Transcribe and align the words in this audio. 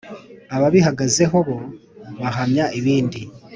ababihagazeho 0.55 1.37
bo 1.47 1.57
bahamya 2.21 2.65
ibindi. 2.79 3.19